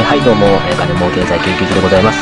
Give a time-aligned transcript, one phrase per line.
[0.00, 2.18] えーはい、どうも、えー、金儲経済研究所でございます。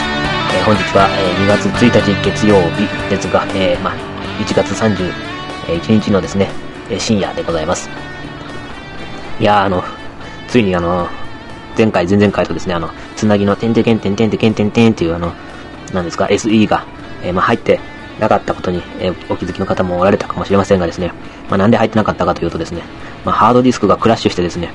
[0.52, 3.94] えー本日は、えー2月1日月曜日ですが、えーまあ、
[4.42, 6.48] 1月31日のですね、
[6.90, 7.88] えー深夜でございます。
[9.38, 9.84] いや、あの、
[10.48, 11.06] ついにあの、
[11.76, 15.32] 前回、前々回とですね、あの、つなぎの、てんてけんてんてんてけんてんてんっていうあの、
[15.92, 16.84] なんですか、SE が、
[17.22, 17.78] えーまあ、入って
[18.18, 21.12] なかったことに、えーお気づきの方もおられたかもしれませんがですね、
[21.48, 22.82] まあ、なんで入ってなかったかというとですね、
[23.24, 24.72] まあ、ハードディスクがクラッシュしてですね、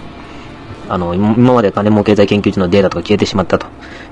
[0.94, 3.66] あの、今まで金儲経済研究所のデータとか消えてしまったと。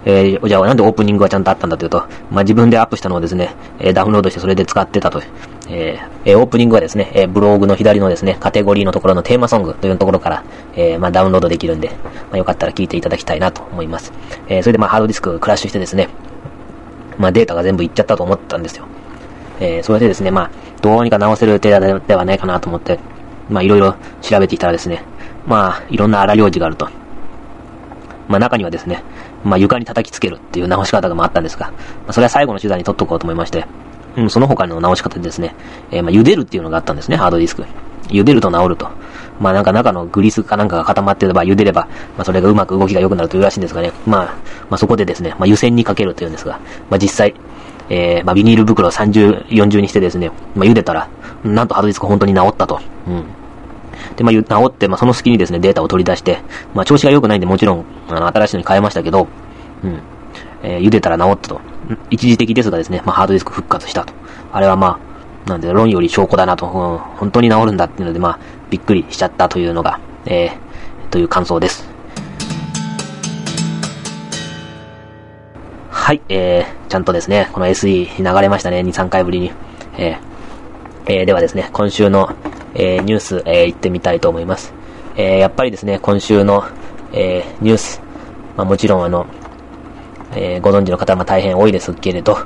[0.03, 1.99] えーじゃあなんでオープニングはちゃんとあったんだというと、
[2.31, 5.21] まあ、自分でアップしたのをですね、えダウンロードしてそれで使ってたと。
[5.69, 10.43] えーオープニングはですね、えブログの左のですね、カテゴリーのところのテーマソングというところから、
[10.75, 11.93] えーまあ、ダウンロードできるんで、ま
[12.33, 14.11] あ、よかったら聞いていただきたいなと思います。
[14.47, 16.09] えーそれでまあ、ハードディスククラッシュしてですね、
[17.19, 18.85] まあ、データが全部いっちゃったと思ったんですよ。
[19.59, 20.51] えーそれでですね、まあ、
[20.81, 22.99] どうにか直せる手でではないかなと思って、
[23.49, 25.03] まあ、いろいろ調べていたらですね、
[25.45, 26.89] まあ、いろんな荒領事があると。
[28.27, 29.03] まあ、中にはですね、
[29.43, 31.75] まあ、床に叩きつけるっていう直し方がああったんですが、ま
[32.07, 33.65] あ、それは最後の手段に取っとこうと思いまして、
[34.15, 35.55] うん、その他の直し方でですね、
[35.91, 37.65] えーまあ、茹でるっていうのがあったんですね、ハードディスク。
[38.09, 38.89] 茹でると治ると。
[39.39, 43.91] まあなんか中のグリスかなんかが固まってれば茹でれば、まあそれがうまく動きが良くなるというらしいんですがね。
[44.05, 44.25] まあ、
[44.69, 47.33] まあそこでですね、まあ湯煎にかけるというんですが、まあ実際、
[47.89, 51.09] えー、まあビニール袋を30、40にしてですね、まあ茹でたら、
[51.43, 52.79] なんとハードディスク本当に治ったと。
[53.07, 53.23] うん。
[54.21, 56.39] で、まあ、治って、まあ、その隙にですね、データを取り出して、
[56.73, 59.27] まあ、調子が良くないんで、もちろん、あの、新しいのに変えましたけど、
[59.83, 59.99] うん。
[60.63, 61.61] えー茹でたら治ったと。
[62.09, 64.13] 一時的ですがですね、まあ、ハードディスク復活したと。
[64.53, 64.99] あれはま
[65.45, 66.71] あ、なんで、論より証拠だなと、うん
[67.17, 71.89] 本当に治るんだっていうので、まあ、びっくりしちゃったというのが、えー、という感想です。
[75.89, 79.51] はい、えー、ちゃんとですね、この SE 流れましたね、2、3回ぶりに。
[79.97, 80.30] えー、
[81.07, 82.29] えーではですね、今週の、
[82.75, 84.73] えーニュース、えー行ってみたいと思います。
[85.15, 86.63] えーやっぱりですね、今週の、
[87.11, 88.01] えーニュース、
[88.55, 89.25] まあもちろんあの、
[90.35, 92.37] えーご存知の方も大変多いですけれど、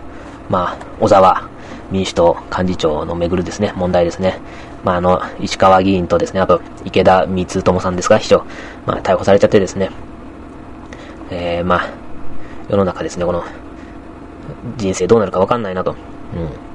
[0.50, 1.50] まあ、小沢
[1.91, 4.40] 民主党幹事長のめぐるですね、問題ですね。
[4.84, 8.44] まああの、石川議員とですね、あと、池田光友さんですか、秘書、
[8.85, 9.90] まあ逮捕されちゃってですね、
[11.29, 11.90] えーまあ、
[12.69, 13.44] 世の中ですね、この、
[14.78, 15.91] 人生どうなるかわかんないなと。
[15.91, 16.75] うん。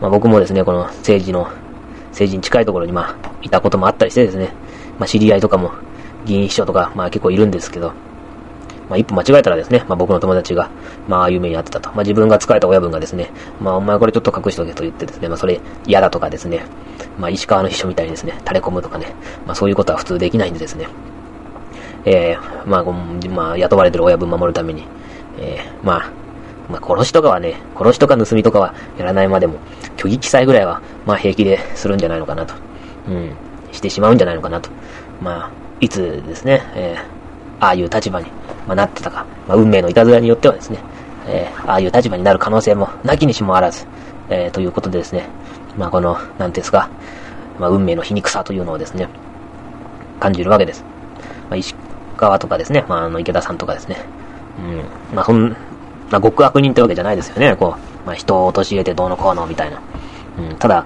[0.00, 1.50] まあ僕もですね、この政治の、
[2.10, 4.52] 政治に近いところにまあ、いたこともあったりしてですね、
[4.98, 5.72] まあ知り合いとかも、
[6.24, 7.92] 議員秘書とか、まあ結構いるんですけど、
[8.88, 10.70] まあ一歩間違えたらですね、まあ僕の友達が、
[11.06, 11.90] まあああいう目にあってたと。
[11.90, 13.30] まあ自分が使えた親分がですね、
[13.60, 16.64] まあお前これちょっと隠しとけと言ってですね、まあそれ嫌だとかですね、
[17.18, 19.14] まあ石川の秘書みたいにですね、垂れ込むとかね、
[19.46, 20.88] まあそういうことは普通できないんでですね、
[22.04, 22.84] えー、まあ、
[23.28, 24.84] まあ雇われてる親分守るために、
[25.38, 26.12] えー、まあ、
[26.70, 29.58] まあ、殺しとかはね、殺しとか盗みとかはやらないまでも、
[29.96, 32.54] 虚偽記載ぐらいは、まあ、平気でするんじゃないのかなと。
[33.08, 33.32] うん。
[33.72, 34.70] してしまうんじゃないのかなと。
[35.20, 35.50] まあ、
[35.80, 38.26] いつですね、えー、ああいう立場に、
[38.66, 39.26] まあ、なってたか。
[39.48, 40.78] まあ、運命のいたずらによってはですね、
[41.26, 43.86] えー、ああいう立場になる可能性も、なきにしもあらず、
[44.28, 45.28] えー、ということでですね、
[45.76, 46.88] まあ、この、なんていうんですか、
[47.58, 49.08] まあ、運命の皮肉さというのをですね、
[50.18, 50.84] 感じるわけです。
[51.48, 51.74] まあ、石
[52.16, 53.96] 川とかですね、まあ、あの、池田さんとかですね、
[54.58, 55.16] うん。
[55.16, 55.56] まあ、そん
[56.10, 57.56] な極悪人ってわけじゃないですよね。
[57.56, 59.80] こう、まあ、人を陥れてどうのこうのみたいな。
[60.38, 60.56] うん。
[60.56, 60.84] ただ、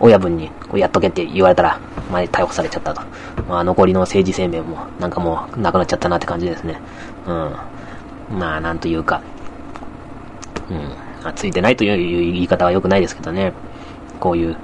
[0.00, 1.78] 親分にこうやっとけって言われたら、
[2.10, 3.02] まあ、逮捕されちゃったと。
[3.48, 6.80] まあ、残りの政治生命も、なんかもう、なくなっちゃったなって感じですね。
[7.26, 7.56] うん。
[8.38, 9.22] まあ、なんというか、
[10.70, 10.76] うん。
[11.22, 13.52] まあ、ついてないという言い方は良くないですけどね。
[14.18, 14.56] こういう、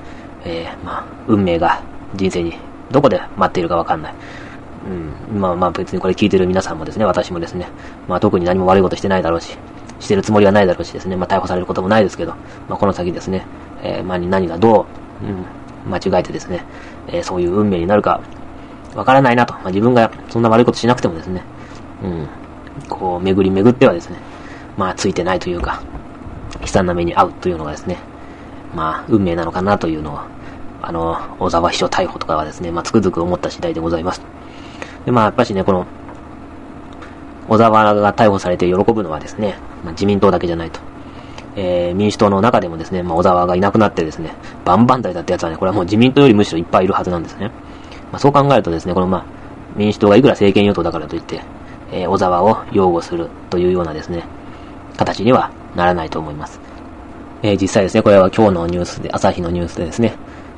[0.44, 1.82] えー、まあ、運命が
[2.15, 2.54] 人生に
[2.91, 4.15] どこで待っているかわかんない。
[5.32, 5.41] うん。
[5.41, 7.69] まあまあ別にこれ聞いてる皆さんもですね、私もですね、
[8.09, 9.56] まあ特に何も悪いことしてないだろうし、
[10.00, 12.34] してるつもりはないだろうしですね、まあ逮捕されることもないですけど、
[12.69, 13.47] まあこの先ですね、
[13.83, 14.87] えー、まあ何がど
[15.22, 16.65] う、うん、間違えてですね、
[17.09, 18.21] えーそういう運命になるか、
[18.94, 19.55] わからないなと。
[19.55, 21.43] まあ自分がそんな悪いことしなくてもですね、
[22.03, 22.28] うん、
[22.88, 24.19] こう巡り巡ってはですね、
[24.77, 25.83] まあついてないというか、
[26.61, 27.99] 悲惨な目に遭うというのがですね、
[28.75, 30.21] まあ運命なのかなというのを、
[30.82, 34.22] あの、小沢秘書逮捕とかはですね、まあつくづく思った次第でございます。
[35.05, 35.87] で、まあ、やっぱしね、この、
[37.50, 40.81] 小沢が逮捕されて喜ぶのはですね、まあ、自民党だけじゃないと。
[41.56, 44.32] えー、民主党の中でもですね、まあ、小沢がいなくなってですね、
[44.64, 47.50] バンバン隊だったやつはね、これはもう自民党よりむしろいっぱいいるはずなんですね。
[48.12, 49.25] まあ、そう考えるとですね、このまあ、
[49.76, 51.43] 民主党がいくら政権与党だからといって、
[51.91, 54.23] えー、小沢を擁護するというようなですね、
[54.97, 56.61] 形にはならないと思います。
[57.43, 60.14] えー実際ですね、これは今日のニュースで、朝日のニュースでですね、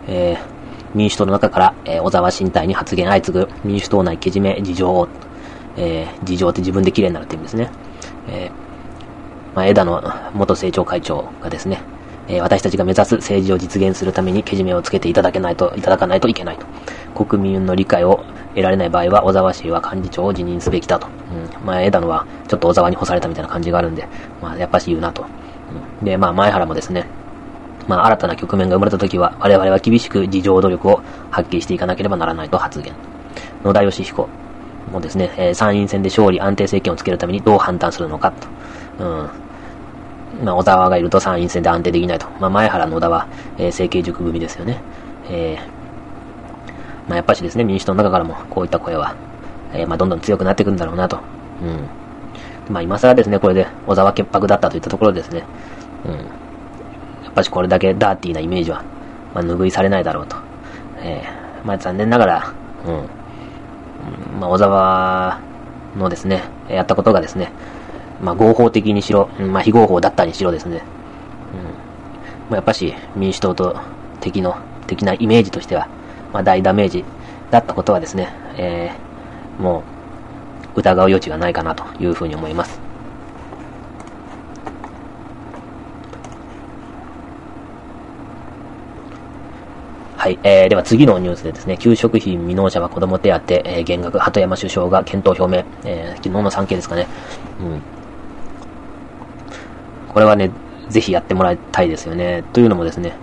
[0.07, 0.63] えー
[0.95, 5.09] 民主党の中から、えー小沢新隊に発言相次ぐ民主党内けじめ事情を、
[5.77, 7.71] えー事情って自分で綺麗になるって意味ですね。
[8.29, 10.03] えーまあ、枝野
[10.35, 11.81] 元政調会長がですね、
[12.29, 16.67] えー私たちが目指す政治を実現するためにけじめをつけていただけないと、いただかないといけないと。
[17.25, 18.25] 国民の理解を
[18.55, 21.07] 得られない場合は、小沢氏は幹事長を辞任すべきだと。
[21.07, 21.67] うん。
[21.67, 24.07] まあ、枝野は、ちょっと小沢に干されたみたいな感じがあるんで、
[24.41, 25.25] まあ、やっぱし言うなと。
[26.01, 27.07] うん、で、まあ、前原もですね、
[27.89, 32.95] まあ、新たな局面が生まれた時は、我々は厳しく自浄努力を発揮していかなければならないと発言。
[33.65, 34.29] 野田義彦
[34.91, 38.33] もですね、え、参院選で勝利、安定政権をつけるためにどう判断するのか
[38.99, 39.05] と。
[39.05, 39.31] うん。
[40.45, 42.27] まあ、小沢がいると参院選で安定できないと。
[42.41, 43.27] まあ、前原野田は、
[43.59, 44.81] えー、政経塾組ですよね。
[45.29, 49.15] えー、まあ、やっぱしですね、民主党の中からもこういった声は、
[49.73, 51.19] えー、まあ、どんどん強くなっていくんだろうなと。
[51.63, 52.73] うん。
[52.73, 55.45] まあ、今更ですね、これで小沢潔白だったといったところですね。
[56.05, 56.13] うん。
[57.25, 58.83] やっぱしこれだけダーティーなイメージは、
[59.35, 60.37] まあ、拭いされないだろうと。
[60.99, 62.53] えー、まあ、残念ながら、
[62.87, 63.22] うん。
[64.41, 65.41] まあ、小沢
[65.97, 67.53] のですね、やったことがですね、
[68.21, 70.83] まあ、合法的にしろ、まあ、非合法だったにしろですね、うん。
[70.83, 70.85] ま
[72.53, 73.81] あ、やっぱし民主党と
[74.21, 74.57] 敵の、
[74.87, 75.89] 的なイメージとしては、
[76.33, 77.05] まあ、大ダメージ
[77.51, 79.83] だったことはですね、えー、も
[80.77, 82.92] う、疑う余地がないかなというふうに思います。
[90.23, 90.39] はい。
[90.45, 97.09] えー、では次のニュースでですね、給食費未納者は子供手当、えー、減額、鳩山首相が検討表明、えー、昨日の産経ですかね。
[97.61, 97.83] うん。
[100.13, 100.53] これはね、
[100.89, 102.45] ぜひやってもらいたいですよね。
[102.53, 103.17] というのもですね、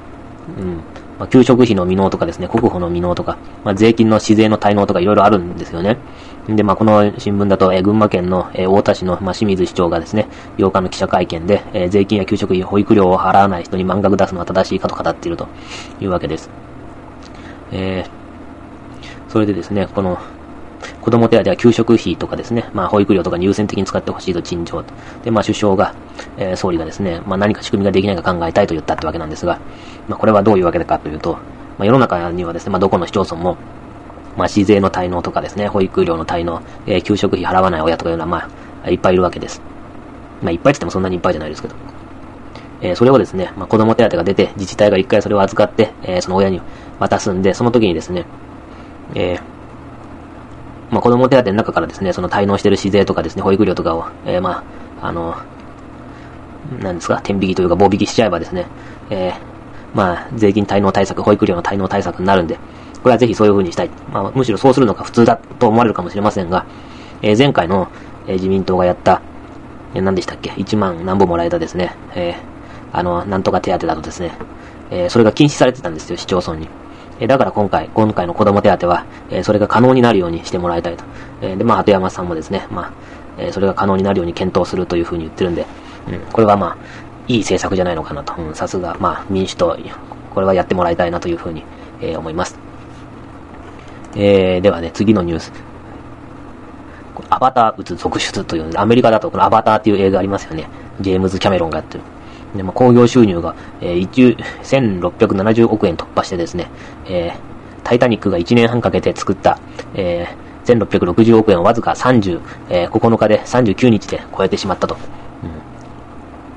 [0.58, 0.76] うん。
[1.18, 5.96] まあ、給食費の未納とかですね、国保の未納とか、まあ、税金の市税の滞納とかいろいろあるんですよね。
[6.50, 15.48] で、まあ、この新聞だと、えー、群馬県の、えー、太田市の、まあ、清水市長がですね、8日の記者会見で、えー、税金や給食費、保育料を払わない人に満額出すのは正しいかと語っていると
[16.02, 16.50] いうわけです。
[17.72, 20.18] えー、それでですね、この、
[21.02, 24.94] 子供手当は給食費とかですね、まあ保育料とかに優先的に使ってほしいと陳情と。
[25.24, 25.94] で、まあ首相が、
[26.38, 29.60] えー、総理がですね、まあ何か仕組みができないか考えたいと言ったってわけなんですが、
[30.08, 31.34] まあこれはどういうわけかというと、
[31.78, 33.58] まあ世の中にはですね、まあどこの市町村も、
[34.38, 38.50] まあ市税の滞納とかですね、保育料の滞納、えー、給食費払わない親とかいうのはま
[38.84, 39.62] あ、いっぱいいるわけです。
[40.42, 41.76] まあいっぱいって言ってもそんなにいっぱいじゃないですけど。
[42.82, 46.62] えー、それをですね、まあ子供手当が出て、自治体が一回それを預かって、えー、その親に
[47.00, 48.26] 渡すんで、その時にですね、
[49.16, 49.42] えー、
[50.92, 54.64] まあ、子供手当の中からですね、その滞納してる市税とかですね、保育料とかを、え、ま
[55.02, 55.36] あ、あの、
[56.82, 58.66] なんですか、天引きというか棒引きしちゃえばですね、
[59.10, 59.34] え、
[59.94, 63.90] まあ、税金滞納対策、保育料の滞納対策になるんで、これはぜひそういう風にしたい。
[64.12, 66.66] まあ、むしろそうするのが普通だと思われるかもしれませんが、
[67.22, 67.88] え、前回の、
[68.28, 69.22] え、自民党がやった、
[69.94, 72.59] え、何でしたっけ ?1 万何本もらえたですね、えー、
[72.92, 74.32] あの、なんとか手当だとですね、
[74.92, 76.68] えー、それが禁止されてたんですよ、市町村に。
[77.20, 81.04] えだから今回、今回の子供手当は、えそれが可能になるようにしてもらいたいと。
[81.42, 82.92] えで、まあ、鳩山さんもですね、まあ、
[83.38, 85.66] えそれが可能になるように検討するというふうに言ってるんで、
[86.08, 86.78] うん、これはまあ、
[87.28, 88.34] いい政策じゃないのかなと。
[88.54, 89.78] さすが、まあ、民主党、
[90.34, 91.64] これはやってもらいたいなというふうに、
[92.02, 92.58] えー、思います。
[94.16, 95.52] えー、ではね、次のニュース。
[97.30, 100.68] アバター打つ続出という、アメリカだとこのアバターっていう映画ありますよね。
[101.02, 102.04] ジェームズ・キャメロンがやってる。
[102.56, 104.10] で、まあ、興行収入が、えー、
[104.62, 106.68] 1670億円突破してですね、
[107.06, 109.60] えー、タイタニックが1年半かけて作った、
[109.94, 114.98] えー、1660億円をわずか30、えー、9日で39日で超えてしまったと。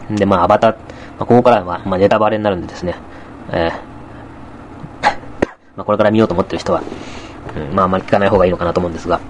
[0.08, 0.78] うん、で、まあ、アバター、ま
[1.20, 2.94] あ、ここからは、まあ、ネタバレになるんでですね、
[3.50, 3.92] えー、
[5.76, 6.82] まあ、これから見ようと思ってる人は、
[7.56, 9.20] うん、まあ、あまり聞かない方がいいのかなと思うんですが、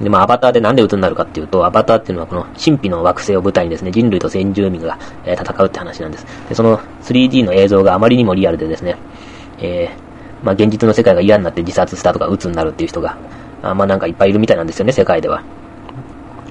[0.00, 6.26] で、まあ、アバターでなんで鬱になるかっていうと、アバターっていうのはこの神秘の惑星を舞台にですね、人類と先住民が、えー、戦うって話なんです。
[6.48, 8.96] で、その 3D の映像があまりにもリアルでですね、
[9.58, 13.16] えー、まあ、現実の世界が嫌になって自殺したとか鬱になるっていう人が、
[13.62, 15.42] あまあ、なんかいっぱいいるみたいなんですよね、世界では。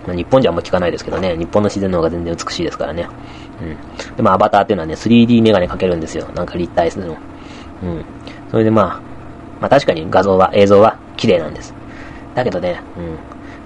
[0.07, 3.07] まあ、日本じゃあんま聞かないですけどね、日本の自然の方が全然美しいですからね。
[3.61, 3.65] う
[4.13, 4.15] ん。
[4.15, 6.27] で、まあ、アバターっていうのはね、3D メガネかけるんですよ。
[6.33, 7.17] なんか立体するの。
[7.83, 8.05] うん。
[8.49, 9.15] それでまあ、
[9.61, 11.73] まあ確かに画像は、映像は綺麗なんです。
[12.35, 13.17] だけどね、うん。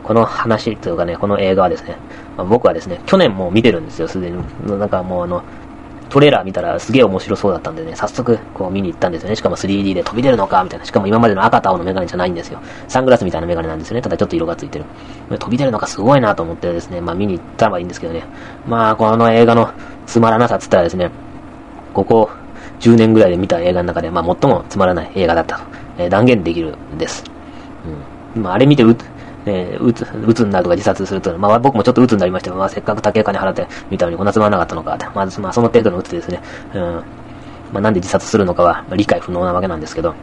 [0.04, 1.98] この話というかね、この映画はですね、
[2.38, 4.42] まあ、僕はですね、去年も見てるんですよ、すでに。
[4.66, 5.44] なんかもうあの、
[6.10, 9.36] トレーラー見たらすげえ面白そうだったんでね、早速こう見に行ったんですよね。
[9.36, 10.86] しかも 3D で飛び出るのかみたいな。
[10.86, 12.60] しかも今までの赤と青のメガネじゃないんですよ。
[12.88, 14.02] サングラスみたいなメガネなんですよね。
[14.02, 14.86] ただちょっと色がついてる。
[15.38, 18.24] 飛び出るのかすごいなと思ってですね、まあ見に行ったらいいんですけどね。
[18.68, 19.72] まあこの映画の
[20.08, 21.12] つまらなさっつったらですね、
[21.94, 22.30] ここ
[22.80, 25.64] 10年ぐらいで見た映画の中で、まあ最もつまらない映画だったと、
[26.00, 27.24] えー、断言できるんです。
[28.36, 28.96] まああれ見てう、
[29.46, 36.42] えー、うつ、うつになるとか自殺するというのは、まあ僕もちょっとうつになりました、まあせっかく竹金払ってみたのにこんなつまらなかったのかって、まあ、まあその程度のうつですね。
[36.74, 36.82] うん。
[36.82, 37.04] ま
[37.76, 40.14] あなんで自殺するのかは、理解不能なわけなんですけど。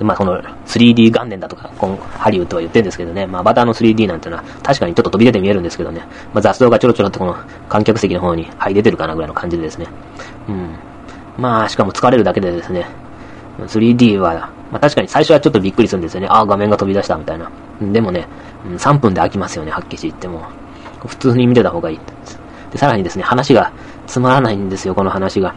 [0.00, 6.00] まあ、この 3D 元年だとか、今ハリウッドは言ってるんですけどね、まあ、バターの 3D なんてのは、確かにちょっと飛び出て見えるんですけどね、
[6.34, 7.34] まあ、雑草がちょろちょろってこの
[7.68, 9.86] 観客席の方に、はい、出てるかなぐらいの感じでですね。
[10.48, 10.76] うん。
[11.38, 12.86] まあ、しかも疲れるだけでですね、
[13.58, 16.28] 3D は、まあ確かに最初はちょっとびっくりするんですよね。
[16.28, 17.50] ああ、画面が飛び出したみたいな。
[17.80, 18.26] でもね、
[18.66, 20.42] うん、3分で飽きますよね、はっきり言っても。
[21.06, 22.00] 普通に見てた方がいい。
[22.72, 23.72] で、さらにですね、話が
[24.06, 25.54] つまらないんですよ、この話が。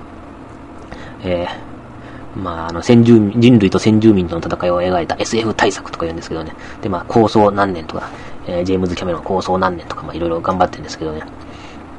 [1.23, 6.53] えー、まあ、あの、先住、人類と先住民との戦いを描いた SF 対策とか言うんですけどね。
[6.81, 8.09] で、まあ、構想何年とか、
[8.47, 11.23] えー、ジェームズ・キャメロン構想何年とか、まあ、いろいろ頑張ってるんですけどね。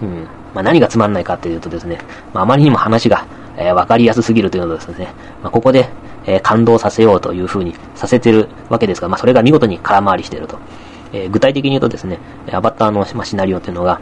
[0.03, 0.27] うん。
[0.55, 1.99] まあ、何がつまんないかっていうとですね、
[2.33, 3.27] まあ、あまりにも話が、
[3.57, 5.13] えー、わかりやすすぎるというのですね、
[5.43, 5.89] まあ、ここで、
[6.31, 10.59] えー、感動させようという風にさせてるわけですが、まあ、それが見事に空回りしていると。
[11.13, 12.21] えー、具体的に言うとですね、
[12.53, 14.01] アバターの、ま、シナリオというのが、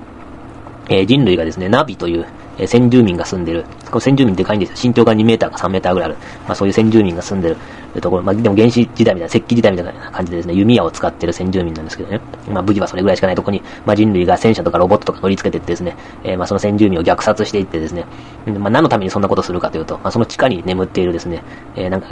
[0.91, 2.27] え、人類がですね、ナビという、
[2.59, 4.77] えー、先住民が住んでる、この先住民でかいんですよ。
[4.91, 6.19] 身長が2メーターか3メーターぐらいある。
[6.47, 7.57] まあそういう先住民が住んでる
[8.01, 12.21] ところ、まあでも原始時代みたいな、石器時代みたいな感じでですね、弓矢を使ってる先住民なんですけどね。
[12.51, 18.05] まあ武器はそれぐらいしかないとこに、まあ人類が戦車とかロボットとか乗り付けてってですね、えー、まあその先住民を虐殺していってですね、
[18.47, 21.43] まあ何のためにそんなことするかというと、まあその地下に眠っているですね、
[21.77, 22.09] えー、なんか、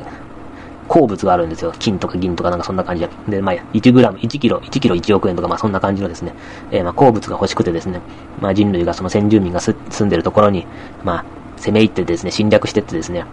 [0.89, 1.73] 鉱物があるんですよ。
[1.79, 3.37] 金とか銀とかなんかそんな感じで。
[3.37, 6.33] で、まあ、1グラム、1キロ、1キロ1億円とか、まあそんな感じのですね、
[6.71, 8.01] えー、まあ鉱物が欲しくてですね、
[8.41, 9.75] まあ人類がその先住民が住
[10.05, 10.67] んでるところに、
[11.03, 11.25] まあ、
[11.59, 13.25] 攻め入ってですね、侵略してってですね、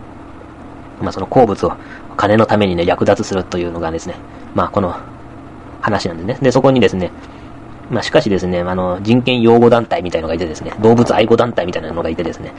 [1.02, 1.74] まあその鉱物を
[2.18, 4.16] 金のためにね、略奪するというのがですね、
[4.56, 4.96] まあこの
[5.82, 6.38] 話なんでね。
[6.42, 7.12] で、そこにですね、
[7.90, 12.54] まあしかしですね、あの、人権擁護団体みたいのがいてですね、動物愛護団体みたいなのがいてですね、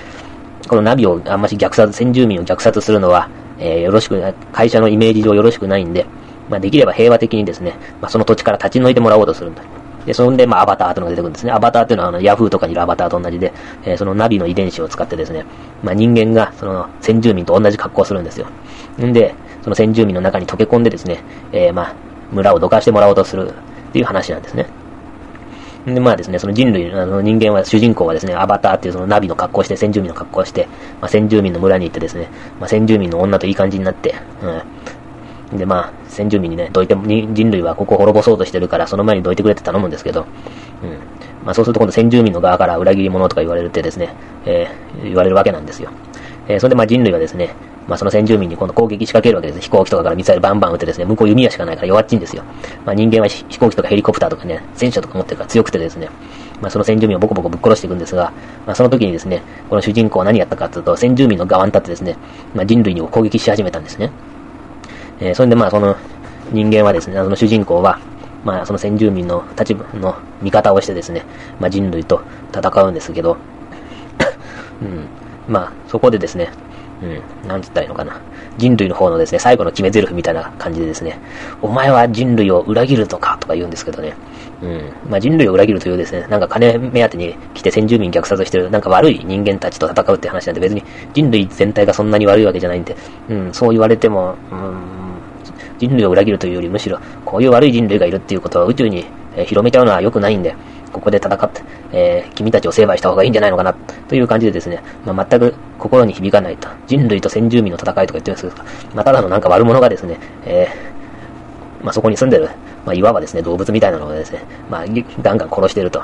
[0.69, 4.21] このナビをあんまし虐殺、先住民を虐殺するのは、えー、よろしく、
[4.53, 6.07] 会社のイメージ上よろしくないんで、
[6.49, 9.63] まあ、できれば平和的にですね、まあ、その土地から立ち退いてもらおうとするんだ。
[10.07, 11.53] で、そんで、まあ、アバターというのが出てくるんですね。
[11.53, 13.53] アバターっていうのは、あの、ヤフーとかにいるアバターと同じで、
[13.85, 15.47] えー、そのナビの遺伝子を使ってですね、
[15.83, 18.47] まあ、人間が、その、先住民と同じ格好をするんですよ。
[19.03, 21.95] んで、その先住民の中に溶け込んでですね、えー、まあ、
[22.33, 24.67] 村をどかしてもらおうとするっていう話なんですね。
[25.87, 30.67] で、まあですね、その人類、あの人間は、主人公はですね、アバターっていうそのナビの格好をして、先住民の格好をして、
[31.01, 34.15] まあ、先住民の村に行ってですね、まあ、先住民の女といい感じになって、
[35.53, 35.59] うん。
[35.59, 40.23] で、まあ、先住民にね、どいても、人類はここを滅ぼそうとしてるから、その前にどいてくれって頼むんですけど、
[40.83, 40.91] うん。
[41.45, 44.15] まあ、そうすると今度先住民の側から裏切り者とか言われるってですね、
[44.47, 45.91] えー、言われるわけなんですよ。
[46.49, 47.55] えー、それでまあ人類はですね、
[47.89, 49.61] まあその先住民に今度攻撃仕掛けるわけです。
[49.61, 52.43] 飛行機とかからミサイルバンバン撃ってですね、向こう弓矢しかないから弱っちいんですよ。
[52.85, 56.09] まあ人間は飛行機とかヘリコプターとかね、戦車とか持ってるから強くてですね、
[56.61, 58.33] まあその先住民をボコボコぶっ殺していくんですが、
[58.67, 62.17] まあその時にですね、この主人公は何やったかというと、先住民の側に立ってですね、
[62.55, 64.11] まあ人類を攻撃し始めたんですね。
[65.21, 65.97] えー、それでまあその
[66.53, 67.99] 人間はですね、その主人公は、
[68.45, 71.25] まあその先住民の立場の味方をしてですね、
[71.61, 72.23] まあ人類と
[72.55, 73.37] 戦うんですけど、
[74.83, 75.07] うん、
[75.53, 76.51] まあそこでですね、
[77.05, 78.21] うん、なんつったらいいのかな。
[78.57, 81.19] 人類の方のですね、最後の決め台詞みたいな感じでですね、
[81.61, 84.15] お前は人類を裏切るとかとか言うんですけどね、
[84.63, 90.83] うん、まあ人類を裏切るというですね、なんか金目当てに来て先住民虐殺してる、なんか悪い人間たちと戦うって話なんで別に
[91.13, 92.97] 人類全体がそんなに悪いわけじゃないんで、
[93.29, 94.75] うん、そう言われても、うん、
[95.79, 99.05] 人類を裏切るというよりむしろ、こういう悪い人類がいるっていうことは宇宙に、
[99.47, 100.55] 広めちゃうのは良くないんで、
[100.95, 103.75] ここで戦って、えー、君たちを成敗した方がいいんじゃないのかな、
[104.09, 106.69] という感じでですね、まあ、全く心に響かないと。
[106.87, 112.49] 人類と先住民の戦いとか言ってるんですけど、まあ、ただのなんか悪者がですね、えー、まあ、そこに住んでる、
[112.87, 114.85] まあ、いわばですね、動物みたいなのをですね、まあ、
[115.23, 116.03] ガンガン殺してると。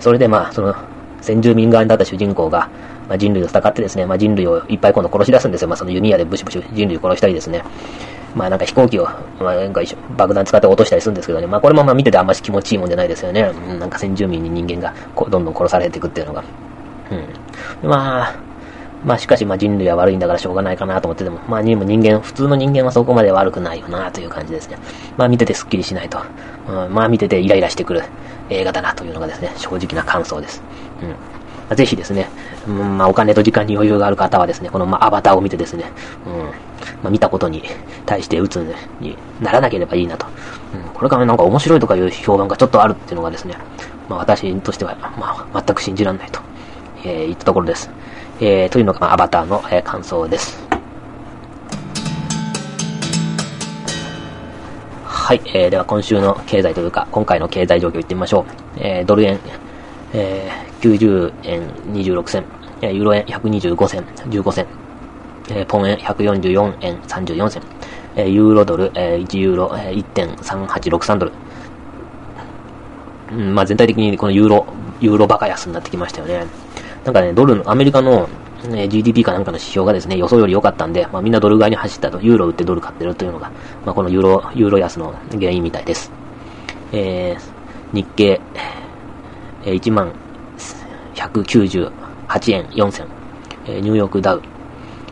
[0.00, 0.74] それでまあ、その、
[1.20, 2.68] 先住民側に立った主人公が、
[3.08, 5.68] まあ、人類と戦ってですね、まあ、人類をいっぱい今度殺し出すんですよ。
[5.68, 7.62] まあ、その弓矢でブシブシ人類を殺したりですね。
[8.34, 9.04] まあなんか飛行機を、
[9.38, 9.80] まあなんか
[10.16, 11.46] 爆弾使って落としたりするんですけどね。
[11.46, 13.52] まあこれもまあ見ててあんまし気持ちいいもんじゃないですよね。
[13.78, 14.94] なんか先住民に人間が
[15.30, 16.44] どんどん殺されていくっていうのが。
[17.82, 17.88] うん。
[17.88, 18.34] まあ、
[19.04, 24.78] まあしかしまあ人類は悪いんだからしょうがないかなと思ってても、まあ人間、普通の人間はそこまで悪くないよなという感じですね。
[25.16, 26.18] まあ見ててスッキリしないと。
[26.90, 28.02] まあ見ててイライラしてくる
[28.48, 30.62] 映画だなというのがですね、正直な感想です。
[31.02, 31.14] うん。
[31.74, 32.28] ぜひですね、
[32.66, 35.84] うん、まあ、お金と時間に余裕がある方はですね、この、まあ、アバターを見てですね、
[36.26, 36.32] うん、
[37.02, 37.62] まあ、見たことに
[38.06, 38.64] 対して鬱
[39.00, 40.26] にならなければいいなと。
[40.74, 43.54] うん、これからなんか面白いとかいう評判がちょっとあるっていうのがですね、
[44.08, 46.40] まあ、私としては、まあ、全く信じられないと、
[47.04, 47.90] えー、言ったところです。
[48.40, 50.64] えー、というのが、まあ、アバターの、えー、感想です。
[55.24, 58.44] はい、えー、では今週の経済というか、今回の経済状況いってみましょう。
[58.76, 59.38] えー、ドル円、
[60.12, 62.44] えー、90円26銭、
[62.82, 64.66] えー、ユーロ円125銭、15銭、
[65.48, 67.62] えー、ポン円144円34銭、
[68.16, 71.32] えー、ユーロドル、えー、1ユーロ、えー、1.3863ドル。
[73.32, 74.66] うん、まあ全体的にこのユーロ、
[75.00, 76.46] ユーロバカ安になってきましたよね。
[77.04, 78.28] なんかね、ドルの、アメリカの、
[78.68, 83.50] ね、GDP かなんかの指標がですね、予想より良かったんで、まあみんなドル買いに走ったと、ユーロ売ってドル買ってるというのが、
[83.84, 86.12] まあこのユーロ、ユーロ安の原因みたいです。
[86.92, 88.40] えー、日経、
[89.64, 90.12] えー、1万
[91.14, 93.06] 198円4銭、
[93.66, 94.42] えー、ニューヨークダウ、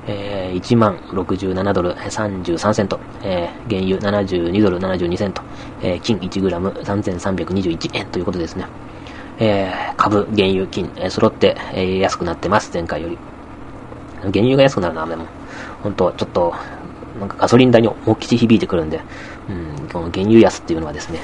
[0.06, 5.42] えー、1万67ドル33セント、えー、原油72ドル72セント、
[5.80, 8.06] えー、金1グラム3321円。
[8.06, 8.66] ということですね。
[9.38, 13.18] えー、株、原油、金、えー、揃って、えー、安くなってます、前回より。
[14.21, 15.26] 原油が安くなるのはでも、
[15.82, 16.54] 本当ちょっと、
[17.18, 19.00] なんかガソリン代に大きく響いてくるんで、
[19.49, 21.21] うん、この原油安っていうのはですね、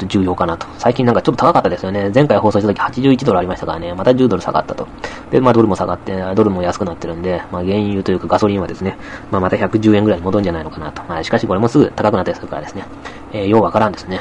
[0.00, 0.66] と重要かなと。
[0.78, 2.10] 最近なんかちょっと高かったですよね。
[2.14, 4.88] 前回放送した時81ドルありましたからね、また10ドル下がったと。
[5.30, 8.96] で、まあドルも下がって、ドルも安くなってるんで、まあ原油というかガソリンはですね、
[9.30, 11.02] まあまた110円ぐらいに戻るんじゃないのかなと。
[11.04, 12.84] まあしかしこれもすぐ高くなったりするからですね、
[13.32, 14.18] えー、ようわからんですね。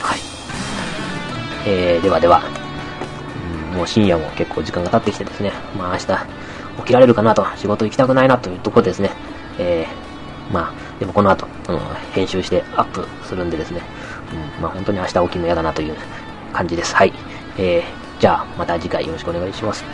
[0.00, 0.18] はい。
[1.66, 2.42] えー、ではでは、
[3.72, 6.06] うん、もう深夜も結構時間が経ってきてですね、まあ明日
[6.78, 9.10] 起きられるかなと、仕事行きたくないなというところですね、
[9.58, 11.78] えー、まあ、でもこの後、うん、
[12.12, 13.80] 編集してアップするんでですね、
[14.32, 15.96] うん、まあ本当に明日起きるの嫌だなという
[16.52, 16.94] 感じです。
[16.94, 17.12] はい。
[17.58, 19.84] えー、じゃあまた次回よろしくお願いします。